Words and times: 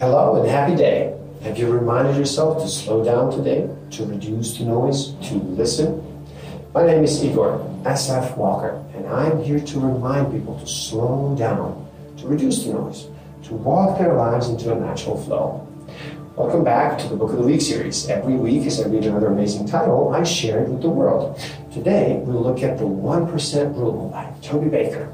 Hello 0.00 0.40
and 0.40 0.48
happy 0.48 0.76
day. 0.76 1.12
Have 1.42 1.58
you 1.58 1.72
reminded 1.72 2.14
yourself 2.14 2.62
to 2.62 2.68
slow 2.68 3.04
down 3.04 3.32
today, 3.32 3.68
to 3.90 4.06
reduce 4.06 4.56
the 4.56 4.62
noise, 4.62 5.14
to 5.28 5.34
listen? 5.34 6.24
My 6.72 6.86
name 6.86 7.02
is 7.02 7.24
Igor 7.24 7.58
SF 7.82 8.36
Walker, 8.36 8.80
and 8.94 9.08
I'm 9.08 9.42
here 9.42 9.58
to 9.58 9.80
remind 9.80 10.32
people 10.32 10.56
to 10.60 10.68
slow 10.68 11.34
down, 11.36 11.84
to 12.18 12.28
reduce 12.28 12.62
the 12.62 12.74
noise, 12.74 13.08
to 13.42 13.54
walk 13.54 13.98
their 13.98 14.14
lives 14.14 14.48
into 14.48 14.70
a 14.72 14.78
natural 14.78 15.20
flow. 15.20 15.66
Welcome 16.36 16.62
back 16.62 16.96
to 17.00 17.08
the 17.08 17.16
Book 17.16 17.32
of 17.32 17.38
the 17.38 17.42
Week 17.42 17.60
series. 17.60 18.08
Every 18.08 18.34
week, 18.34 18.66
as 18.66 18.80
I 18.80 18.86
read 18.86 19.04
another 19.04 19.26
amazing 19.26 19.66
title, 19.66 20.14
I 20.14 20.22
share 20.22 20.62
it 20.62 20.68
with 20.68 20.80
the 20.80 20.90
world. 20.90 21.40
Today, 21.72 22.22
we'll 22.24 22.40
look 22.40 22.62
at 22.62 22.78
The 22.78 22.84
1% 22.84 23.74
Rule 23.74 24.10
by 24.10 24.32
Tommy 24.42 24.68
Baker. 24.68 25.12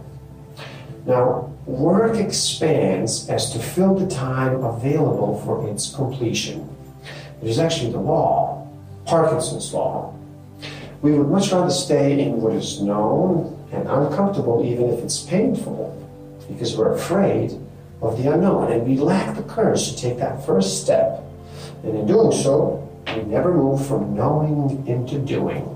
Now, 1.07 1.53
work 1.67 2.17
expands 2.17 3.29
as 3.29 3.51
to 3.53 3.59
fill 3.59 3.95
the 3.95 4.07
time 4.07 4.65
available 4.65 5.41
for 5.45 5.69
its 5.69 5.95
completion. 5.95 6.75
It 7.43 7.49
is 7.49 7.59
actually 7.59 7.93
the 7.93 8.01
law, 8.01 8.67
Parkinson's 9.05 9.73
law. 9.75 10.15
We 11.03 11.13
would 11.13 11.29
much 11.29 11.53
rather 11.53 11.71
stay 11.71 12.23
in 12.23 12.41
what 12.41 12.55
is 12.55 12.81
known 12.81 13.55
and 13.71 13.87
uncomfortable, 13.87 14.65
even 14.65 14.89
if 14.91 15.01
it's 15.01 15.21
painful, 15.21 15.93
because 16.49 16.75
we're 16.75 16.95
afraid 16.95 17.53
of 18.01 18.23
the 18.23 18.33
unknown 18.33 18.73
and 18.73 18.87
we 18.87 18.97
lack 18.97 19.37
the 19.37 19.43
courage 19.43 19.91
to 19.91 19.97
take 19.97 20.19
that 20.19 20.45
first 20.47 20.83
step. 20.83 21.23
And 21.83 21.99
in 21.99 22.07
doing 22.07 22.33
so, 22.33 22.89
we 23.09 23.25
never 23.25 23.53
move 23.53 23.87
from 23.87 24.15
knowing 24.15 24.87
into 24.87 25.19
doing. 25.19 25.69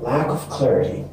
Lack 0.00 0.26
of 0.26 0.40
clarity 0.48 1.04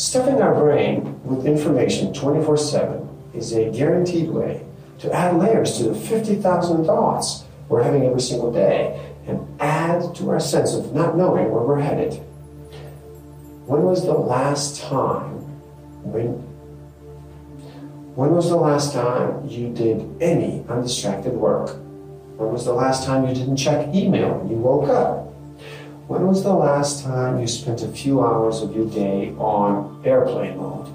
Stuffing 0.00 0.40
our 0.40 0.54
brain 0.54 1.22
with 1.24 1.44
information 1.44 2.10
24 2.14 2.56
7 2.56 3.06
is 3.34 3.52
a 3.52 3.70
guaranteed 3.70 4.30
way 4.30 4.64
to 4.98 5.12
add 5.12 5.36
layers 5.36 5.76
to 5.76 5.90
the 5.90 5.94
50,000 5.94 6.86
thoughts 6.86 7.44
we're 7.68 7.82
having 7.82 8.06
every 8.06 8.22
single 8.22 8.50
day 8.50 8.98
and 9.26 9.46
add 9.60 10.14
to 10.14 10.30
our 10.30 10.40
sense 10.40 10.72
of 10.72 10.94
not 10.94 11.18
knowing 11.18 11.50
where 11.50 11.62
we're 11.62 11.80
headed. 11.80 12.14
When 13.66 13.82
was 13.82 14.06
the 14.06 14.14
last 14.14 14.80
time 14.80 15.36
when 16.02 16.28
when 18.16 18.30
was 18.30 18.48
the 18.48 18.56
last 18.56 18.94
time 18.94 19.46
you 19.46 19.68
did 19.68 20.00
any 20.22 20.64
undistracted 20.70 21.34
work? 21.34 21.76
When 22.38 22.50
was 22.50 22.64
the 22.64 22.72
last 22.72 23.04
time 23.04 23.28
you 23.28 23.34
didn't 23.34 23.58
check 23.58 23.94
email 23.94 24.38
when 24.38 24.48
you 24.48 24.56
woke 24.56 24.88
up? 24.88 25.29
When 26.10 26.26
was 26.26 26.42
the 26.42 26.52
last 26.52 27.04
time 27.04 27.38
you 27.38 27.46
spent 27.46 27.84
a 27.84 27.88
few 27.88 28.20
hours 28.20 28.62
of 28.62 28.74
your 28.74 28.86
day 28.86 29.32
on 29.38 30.02
airplane 30.04 30.56
mode? 30.56 30.88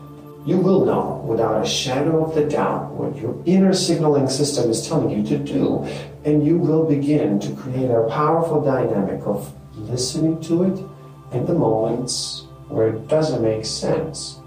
You 0.46 0.58
will 0.58 0.84
know 0.84 1.24
without 1.26 1.64
a 1.64 1.66
shadow 1.66 2.26
of 2.26 2.36
the 2.36 2.44
doubt 2.44 2.92
what 2.92 3.16
your 3.16 3.42
inner 3.46 3.74
signaling 3.74 4.28
system 4.28 4.70
is 4.70 4.86
telling 4.86 5.10
you 5.10 5.24
to 5.28 5.38
do, 5.38 5.88
and 6.26 6.46
you 6.46 6.58
will 6.58 6.84
begin 6.84 7.40
to 7.40 7.56
create 7.56 7.90
a 7.90 8.10
powerful 8.10 8.62
dynamic 8.62 9.26
of 9.26 9.54
listening 9.78 10.42
to 10.42 10.64
it 10.64 10.84
in 11.32 11.46
the 11.46 11.54
moments 11.54 12.44
where 12.68 12.90
it 12.90 13.08
doesn't 13.08 13.42
make 13.42 13.64
sense. 13.64 14.40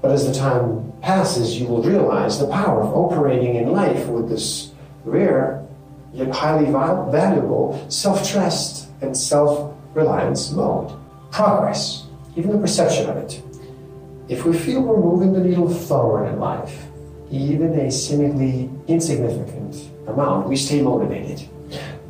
But 0.00 0.12
as 0.12 0.26
the 0.26 0.32
time 0.32 0.90
passes, 1.02 1.60
you 1.60 1.66
will 1.66 1.82
realize 1.82 2.38
the 2.38 2.48
power 2.48 2.80
of 2.80 2.94
operating 2.94 3.56
in 3.56 3.72
life 3.72 4.06
with 4.06 4.30
this 4.30 4.72
rare 5.04 5.62
yet 6.14 6.30
highly 6.30 6.70
valuable 6.70 7.84
self 7.90 8.26
trust 8.26 8.88
and 9.02 9.14
self 9.14 9.76
reliance 9.94 10.52
mode. 10.52 10.92
Progress, 11.30 12.06
even 12.36 12.52
the 12.52 12.58
perception 12.58 13.08
of 13.08 13.16
it. 13.16 13.42
If 14.28 14.44
we 14.44 14.56
feel 14.56 14.82
we're 14.82 15.00
moving 15.00 15.32
the 15.32 15.40
needle 15.40 15.68
forward 15.68 16.28
in 16.28 16.38
life, 16.38 16.86
even 17.30 17.78
a 17.78 17.90
seemingly 17.90 18.70
insignificant 18.86 19.90
amount, 20.06 20.48
we 20.48 20.56
stay 20.56 20.82
motivated. 20.82 21.48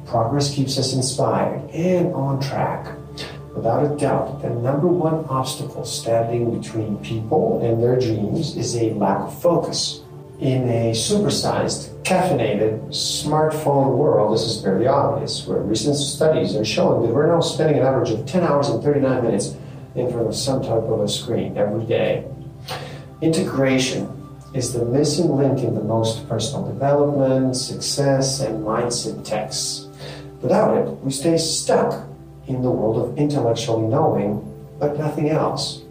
Progress 0.07 0.55
keeps 0.55 0.79
us 0.79 0.93
inspired 0.93 1.69
and 1.71 2.13
on 2.15 2.41
track. 2.41 2.97
Without 3.55 3.85
a 3.85 3.97
doubt, 3.97 4.43
the 4.43 4.51
number 4.51 4.89
one 4.89 5.25
obstacle 5.27 5.85
standing 5.85 6.59
between 6.59 6.97
people 6.99 7.61
and 7.63 7.83
their 7.83 7.99
dreams 7.99 8.57
is 8.57 8.77
a 8.77 8.93
lack 8.95 9.21
of 9.21 9.43
focus. 9.43 10.03
In 10.43 10.69
a 10.69 10.91
supersized 10.91 12.03
caffeinated 12.03 12.89
smartphone 12.89 13.97
world, 13.97 14.35
this 14.35 14.43
is 14.43 14.61
fairly 14.61 14.89
obvious, 14.89 15.47
where 15.47 15.61
recent 15.61 15.95
studies 15.95 16.57
are 16.57 16.65
showing 16.65 17.07
that 17.07 17.15
we're 17.15 17.33
now 17.33 17.41
spending 17.41 17.79
an 17.79 17.87
average 17.87 18.11
of 18.11 18.27
10 18.27 18.43
hours 18.43 18.69
and 18.69 18.83
39 18.83 19.23
minutes 19.23 19.55
in 19.95 20.11
front 20.11 20.27
of 20.27 20.35
some 20.35 20.61
type 20.61 20.83
of 20.83 20.99
a 20.99 21.07
screen 21.07 21.57
every 21.57 21.85
day. 21.85 22.25
Integration 23.21 24.11
is 24.53 24.73
the 24.73 24.85
missing 24.85 25.31
link 25.37 25.61
in 25.61 25.77
the 25.77 25.85
most 25.85 26.29
personal 26.29 26.67
development, 26.67 27.55
success, 27.55 28.41
and 28.41 28.65
mindset 28.65 29.25
texts. 29.25 29.87
Without 30.41 30.77
it, 30.77 30.91
we 31.05 31.13
stay 31.13 31.39
stuck 31.39 32.05
in 32.49 32.63
the 32.63 32.71
world 32.71 32.99
of 32.99 33.17
intellectually 33.17 33.87
knowing, 33.87 34.43
but 34.81 34.99
nothing 34.99 35.31
else. 35.31 35.82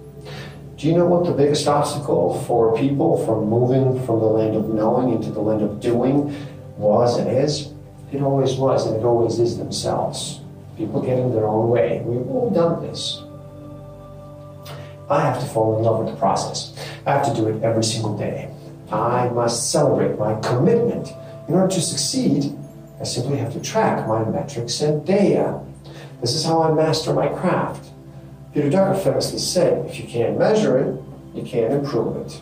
Do 0.81 0.87
you 0.87 0.97
know 0.97 1.05
what 1.05 1.25
the 1.25 1.31
biggest 1.31 1.67
obstacle 1.67 2.41
for 2.47 2.75
people 2.75 3.23
from 3.23 3.47
moving 3.47 4.03
from 4.03 4.19
the 4.19 4.25
land 4.25 4.55
of 4.55 4.67
knowing 4.69 5.13
into 5.13 5.29
the 5.29 5.39
land 5.39 5.61
of 5.61 5.79
doing 5.79 6.35
was 6.75 7.19
and 7.19 7.29
is? 7.29 7.71
It 8.11 8.23
always 8.23 8.55
was 8.55 8.87
and 8.87 8.95
it 8.95 9.03
always 9.05 9.37
is 9.37 9.59
themselves. 9.59 10.39
People 10.77 10.99
get 10.99 11.19
in 11.19 11.35
their 11.35 11.45
own 11.45 11.69
way. 11.69 12.01
We've 12.03 12.27
all 12.27 12.49
done 12.49 12.81
this. 12.81 13.21
I 15.07 15.21
have 15.21 15.39
to 15.39 15.45
fall 15.45 15.77
in 15.77 15.83
love 15.83 16.03
with 16.03 16.15
the 16.15 16.19
process. 16.19 16.75
I 17.05 17.11
have 17.11 17.27
to 17.27 17.35
do 17.39 17.47
it 17.49 17.61
every 17.61 17.83
single 17.83 18.17
day. 18.17 18.51
I 18.91 19.29
must 19.29 19.71
celebrate 19.71 20.17
my 20.17 20.33
commitment. 20.39 21.09
In 21.47 21.53
order 21.53 21.75
to 21.75 21.81
succeed, 21.81 22.57
I 22.99 23.03
simply 23.03 23.37
have 23.37 23.53
to 23.53 23.61
track 23.61 24.07
my 24.07 24.25
metrics 24.25 24.81
and 24.81 25.05
data. 25.05 25.61
This 26.21 26.33
is 26.33 26.43
how 26.43 26.63
I 26.63 26.73
master 26.73 27.13
my 27.13 27.27
craft. 27.27 27.90
Peter 28.53 28.69
Drucker 28.69 29.01
famously 29.01 29.39
said, 29.39 29.85
if 29.85 29.97
you 29.97 30.05
can't 30.05 30.37
measure 30.37 30.77
it, 30.77 31.01
you 31.33 31.43
can't 31.43 31.73
improve 31.73 32.17
it. 32.17 32.41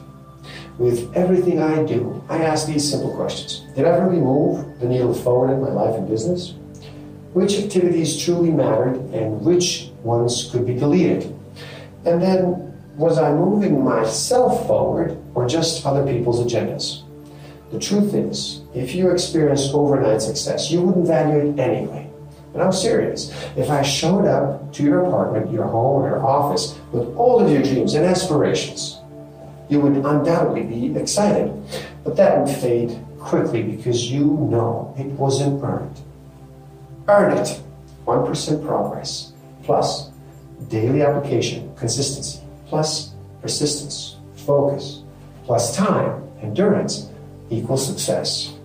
With 0.80 1.16
everything 1.16 1.62
I 1.62 1.84
do, 1.84 2.24
I 2.30 2.44
ask 2.44 2.66
these 2.66 2.90
simple 2.90 3.16
questions. 3.16 3.66
Did 3.75 3.86
I 3.86 3.97
really 3.97 4.22
move 4.22 4.80
the 4.80 4.88
needle 4.88 5.14
forward 5.14 5.53
in 5.53 5.62
my 5.62 5.69
life 5.69 5.96
and 5.96 6.08
business? 6.08 6.56
Which 7.34 7.59
activities 7.59 8.18
truly 8.18 8.50
mattered 8.50 8.96
and 9.14 9.42
which 9.42 9.92
ones 10.02 10.50
could 10.52 10.66
be 10.66 10.74
deleted? 10.74 11.24
And 12.06 12.19
then, 12.19 12.66
was 12.98 13.19
I 13.19 13.31
moving 13.31 13.84
myself 13.84 14.66
forward 14.66 15.16
or 15.36 15.48
just 15.48 15.86
other 15.86 16.06
people's 16.12 16.44
agendas? 16.44 17.03
The 17.72 17.80
truth 17.80 18.16
is, 18.16 18.62
if 18.74 18.96
you 18.96 19.12
experienced 19.12 19.75
overnight 19.75 20.24
success, 20.24 20.72
you 20.72 20.81
wouldn't 20.81 21.06
value 21.06 21.52
it 21.52 21.59
anyway. 21.59 22.09
And 22.54 22.64
I'm 22.64 22.72
serious. 22.72 23.32
If 23.56 23.70
I 23.70 23.82
showed 23.82 24.26
up 24.26 24.74
to 24.74 24.84
your 24.84 25.06
apartment, 25.06 25.52
your 25.52 25.66
home, 25.66 26.04
or 26.04 26.10
your 26.10 26.26
office 26.26 26.80
with 26.92 27.16
all 27.16 27.40
of 27.44 27.52
your 27.52 27.62
dreams 27.62 27.94
and 27.94 28.06
aspirations, 28.06 29.00
you 29.70 29.80
would 29.80 30.04
undoubtedly 30.04 30.64
be 30.64 31.00
excited. 31.00 31.54
But 32.04 32.16
that 32.18 32.40
would 32.40 32.56
fade 32.56 33.00
quickly 33.20 33.62
because 33.62 34.12
you 34.12 34.26
know 34.26 34.94
it 34.98 35.06
wasn't 35.06 35.64
earned. 35.64 36.00
Earn 37.08 37.38
it. 37.38 37.62
1% 38.06 38.66
progress 38.66 39.34
plus 39.64 40.10
daily 40.68 41.04
application, 41.04 41.76
consistency, 41.76 42.42
plus 42.66 43.14
persistence, 43.42 44.18
focus, 44.34 45.04
plus 45.46 45.76
time, 45.76 46.24
endurance 46.42 47.10
equals 47.52 47.86
success. 47.86 48.56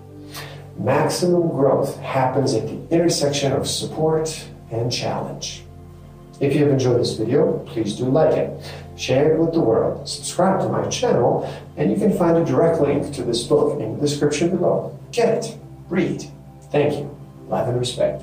Maximum 0.77 1.49
growth 1.49 1.99
happens 2.01 2.55
at 2.55 2.67
the 2.67 2.95
intersection 2.95 3.53
of 3.53 3.69
support 3.69 4.45
and 4.71 4.91
challenge. 4.91 5.63
If 6.41 6.55
you 6.55 6.65
have 6.65 6.73
enjoyed 6.73 7.01
this 7.01 7.15
video, 7.15 7.61
please 7.61 7.95
do 7.97 8.07
like 8.07 8.33
it, 8.33 8.61
share 8.97 9.33
it 9.33 9.39
with 9.39 9.53
the 9.53 9.61
world, 9.61 10.09
subscribe 10.09 10.61
to 10.63 10.69
my 10.69 10.89
channel, 10.89 11.49
and 11.77 11.93
you 11.93 11.97
can 11.97 12.17
find 12.17 12.37
a 12.37 12.45
direct 12.45 12.81
link 12.81 13.15
to 13.15 13.23
this 13.23 13.45
book 13.45 13.81
in 13.81 13.95
the 13.95 14.01
description 14.01 14.51
below. 14.51 14.99
Get 15.13 15.29
it, 15.45 15.57
read. 15.89 16.25
Thank 16.73 16.95
you. 16.95 17.17
Love 17.49 17.69
and 17.69 17.79
respect. 17.79 18.23